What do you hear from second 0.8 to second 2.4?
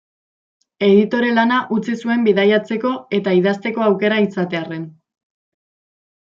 Editore-lana utzi zuen